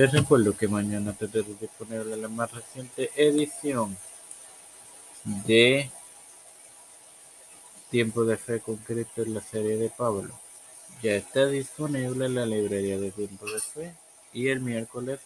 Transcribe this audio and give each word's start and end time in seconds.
Les 0.00 0.10
recuerdo 0.12 0.56
que 0.56 0.66
mañana 0.66 1.12
tendré 1.12 1.42
disponible 1.42 2.16
la 2.16 2.28
más 2.28 2.50
reciente 2.50 3.10
edición 3.16 3.98
de 5.46 5.90
Tiempo 7.90 8.24
de 8.24 8.38
Fe 8.38 8.60
con 8.60 8.80
en 8.88 9.34
la 9.34 9.42
serie 9.42 9.76
de 9.76 9.90
Pablo. 9.90 10.32
Ya 11.02 11.16
está 11.16 11.44
disponible 11.48 12.24
en 12.24 12.34
la 12.34 12.46
librería 12.46 12.98
de 12.98 13.10
Tiempo 13.10 13.44
de 13.44 13.60
Fe 13.60 13.94
y 14.32 14.48
el 14.48 14.60
miércoles 14.60 15.20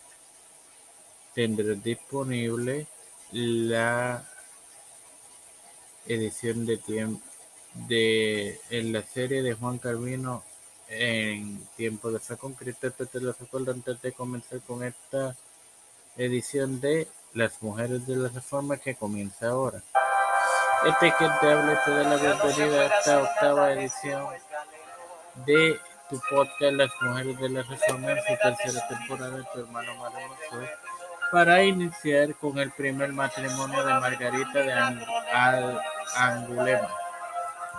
tendré 1.37 1.77
disponible 1.77 2.89
la 3.31 4.29
edición 6.05 6.67
de 6.67 6.79
tiempo 6.79 7.25
de 7.87 8.59
en 8.71 8.93
la 8.93 9.03
serie 9.03 9.41
de 9.43 9.55
Juan 9.55 9.79
Calvino 9.79 10.43
en 10.89 11.67
tiempo 11.77 12.11
de 12.11 12.19
fe 12.21 12.37
con 12.37 12.55
Cristo. 12.55 12.91
te 12.91 13.21
lo 13.21 13.33
recuerdo 13.33 13.73
antes 13.73 14.01
de 14.03 14.13
comenzar 14.13 14.61
con 14.61 14.85
esta 14.85 15.35
edición 16.17 16.81
de 16.81 17.09
Las 17.33 17.63
Mujeres 17.63 18.07
de 18.07 18.17
la 18.17 18.29
Reforma 18.29 18.77
que 18.77 18.95
comienza 18.95 19.49
ahora. 19.49 19.83
Este 20.87 21.13
que 21.19 21.29
te 21.41 21.53
habla 21.53 21.83
te 21.85 21.91
da 21.91 22.03
la 22.03 22.17
bienvenida 22.17 22.81
a 22.81 22.99
esta 22.99 23.23
octava 23.23 23.73
edición 23.73 24.27
de 25.47 25.79
tu 26.11 26.21
podcast 26.31 26.73
Las 26.75 26.91
Mujeres 27.01 27.39
de 27.39 27.49
la 27.49 27.63
Reforma 27.63 28.13
en 28.13 28.19
su 28.19 28.37
tercera 28.43 28.89
temporada 28.89 29.37
de 29.39 29.45
tu 29.53 29.61
hermano 29.61 29.95
Mario 29.97 30.29
para 31.33 31.65
iniciar 31.65 32.35
con 32.37 32.59
el 32.59 32.71
primer 32.71 33.13
matrimonio 33.13 33.85
de 33.85 33.95
Margarita 33.95 34.59
de 34.61 34.73
Angulema. 36.17 36.89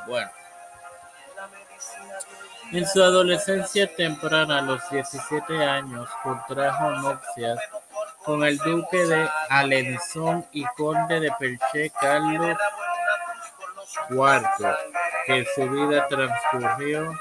Bueno. 0.07 0.29
En 2.71 2.87
su 2.87 3.01
adolescencia 3.01 3.87
temprana, 3.95 4.59
a 4.59 4.61
los 4.61 4.89
17 4.89 5.63
años, 5.63 6.09
contrajo 6.23 6.91
nupcias 6.91 7.59
con 8.23 8.43
el 8.43 8.57
duque 8.57 9.05
de 9.05 9.29
Alençon 9.49 10.45
y 10.51 10.65
conde 10.75 11.19
de 11.19 11.31
Perche, 11.39 11.91
Carlos 12.01 12.57
IV, 14.09 14.75
que 15.27 15.45
su 15.53 15.69
vida 15.69 16.07
transcurrió 16.07 17.13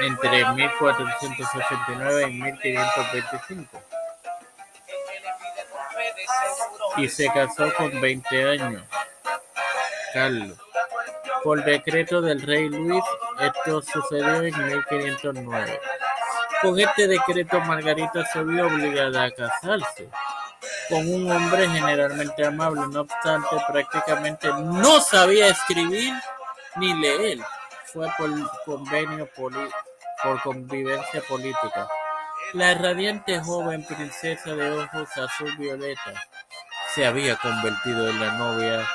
entre 0.00 0.46
1489 0.46 2.30
y 2.30 2.40
1525 2.40 3.82
y 6.96 7.08
se 7.08 7.26
casó 7.32 7.72
con 7.74 8.00
20 8.00 8.50
años. 8.50 8.82
Carlos. 10.12 10.61
Por 11.42 11.64
decreto 11.64 12.20
del 12.20 12.40
rey 12.42 12.68
Luis, 12.68 13.04
esto 13.40 13.82
sucedió 13.82 14.42
en 14.42 14.66
1509. 14.66 15.80
Con 16.60 16.78
este 16.78 17.08
decreto 17.08 17.60
Margarita 17.60 18.24
se 18.26 18.44
vio 18.44 18.66
obligada 18.66 19.24
a 19.24 19.30
casarse 19.30 20.08
con 20.88 21.08
un 21.08 21.30
hombre 21.30 21.68
generalmente 21.68 22.44
amable, 22.44 22.82
no 22.88 23.00
obstante 23.00 23.48
prácticamente 23.66 24.48
no 24.48 25.00
sabía 25.00 25.48
escribir 25.48 26.14
ni 26.76 26.92
leer. 26.94 27.38
Fue 27.86 28.08
por 28.16 28.30
convenio 28.64 29.28
por 29.34 29.52
convivencia 30.42 31.22
política. 31.28 31.88
La 32.54 32.74
radiante 32.74 33.40
joven 33.40 33.84
princesa 33.84 34.54
de 34.54 34.70
ojos 34.70 35.08
azul 35.16 35.56
violeta 35.56 36.12
se 36.94 37.06
había 37.06 37.36
convertido 37.36 38.08
en 38.08 38.20
la 38.20 38.32
novia 38.32 38.86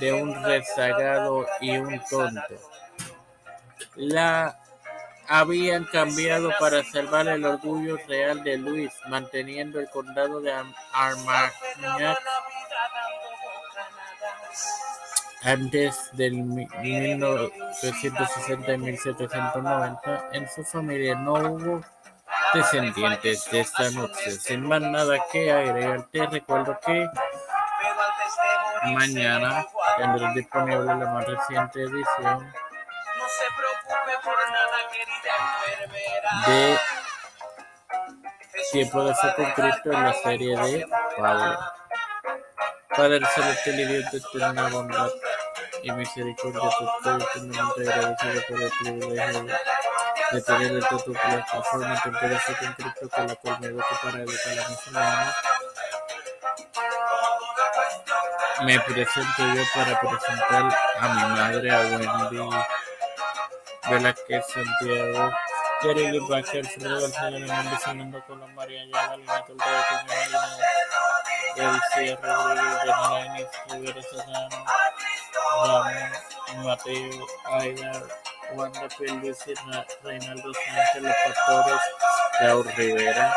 de 0.00 0.12
un 0.12 0.44
rezagado 0.44 1.46
y 1.60 1.76
un 1.76 2.00
tonto. 2.08 2.54
La 3.96 4.58
habían 5.28 5.84
cambiado 5.84 6.50
para 6.58 6.82
salvar 6.84 7.28
el 7.28 7.44
orgullo 7.44 7.98
real 8.06 8.42
de 8.42 8.56
Luis, 8.56 8.90
manteniendo 9.08 9.78
el 9.80 9.90
condado 9.90 10.40
de 10.40 10.52
Armagnac 10.92 11.52
antes 15.42 16.10
del 16.12 16.34
1960 16.34 18.72
y 18.72 18.78
1790 18.78 20.30
en 20.32 20.48
su 20.48 20.64
familia 20.64 21.14
no 21.14 21.34
hubo 21.34 21.80
descendientes 22.52 23.48
de 23.50 23.60
esta 23.60 23.88
noche. 23.90 24.32
Sin 24.32 24.66
más 24.66 24.82
nada 24.82 25.18
que 25.30 25.52
agregar, 25.52 26.08
te 26.10 26.26
recuerdo 26.26 26.76
que 26.84 27.08
mañana 28.92 29.64
tendré 29.98 30.32
disponible 30.34 30.84
la 30.84 31.12
más 31.12 31.26
reciente 31.26 31.82
edición 31.82 32.52
de 36.46 36.78
Tiempo 38.72 39.04
de 39.04 39.14
con 39.36 39.50
Cristo 39.52 39.92
en 39.92 40.04
la 40.04 40.12
serie 40.14 40.56
de 40.56 40.86
Pablo. 41.16 41.58
Padre. 42.96 43.20
Celestial 43.26 43.80
y 43.80 43.84
Dios 43.86 44.12
de 44.12 44.18
eterna 44.18 44.68
bondad 44.68 45.08
y 45.82 45.90
misericordia, 45.92 46.60
te 46.60 46.84
estoy 46.84 47.22
eternamente 47.22 47.92
agradecido 47.92 48.42
por 48.48 48.62
el 48.62 48.72
privilegio 48.80 49.46
de 50.32 50.42
tener 50.42 50.72
el 50.72 50.88
tu 50.88 51.12
plataforma 51.12 52.02
Tiempo 52.02 52.26
de 52.26 52.38
Ser 52.40 52.56
con 52.56 52.72
Cristo 52.74 53.08
con 53.08 53.26
la 53.26 53.34
cual 53.36 53.60
me 53.60 53.66
educo 53.68 53.86
para 54.02 54.18
educar 54.18 54.58
a 54.58 54.68
mis 54.68 54.86
hermanos 54.86 55.34
me 58.64 58.80
presento 58.80 59.54
yo 59.54 59.62
para 59.74 60.00
presentar 60.00 60.76
a 61.00 61.08
mi 61.08 61.22
madre, 61.36 61.70
a 61.70 61.80
Wendy 61.80 62.56
Velázquez 63.88 64.44
Santiago, 64.48 65.30
Jerry 65.80 66.18
Bacher, 66.28 66.66
Alfredo 66.66 67.00
García 67.00 67.28
Hernández, 67.28 67.78
Fernando 67.84 68.22
Colón, 68.26 68.54
María 68.54 68.82
Ayala, 68.82 69.16
Lina 69.16 69.44
Toldado, 69.46 69.84
Peña 71.56 71.72
Delcia 71.94 72.18
Rodríguez, 72.20 72.78
Yanalaini, 72.84 73.46
Rivera 73.70 74.02
Serrano, 74.02 74.64
Ramón, 75.64 76.64
Mateo, 76.64 77.26
Aida, 77.46 78.02
Wanda 78.54 78.88
Pérez, 78.98 79.44
Reinaldo 80.02 80.52
Sánchez, 80.52 81.02
los 81.02 81.14
pastores, 81.24 81.80
Raúl 82.40 82.72
Rivera, 82.76 83.34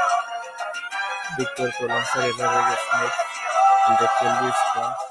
Víctor 1.38 1.74
Colón, 1.78 2.04
Rodríguez 2.14 2.80
Smith, 2.90 3.14
el 3.90 3.98
doctor 3.98 4.42
Luis 4.42 4.56
Paz, 4.76 5.11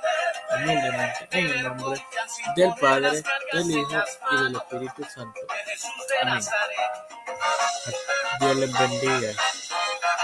humildemente 0.55 1.27
en 1.31 1.45
el 1.47 1.63
nombre 1.63 2.05
del 2.55 2.73
Padre, 2.79 3.23
del 3.53 3.71
Hijo 3.71 4.03
y 4.31 4.43
del 4.43 4.55
Espíritu 4.55 5.03
Santo. 5.03 5.39
Amén. 6.21 6.41
Dios 8.39 8.55
les 8.55 8.73
bendiga 8.73 9.31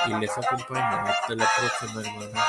y 0.06 0.14
les 0.14 0.32
acompañe 0.38 1.10
hasta 1.10 1.36
la 1.36 1.50
próxima, 1.58 2.02
hermano. 2.02 2.42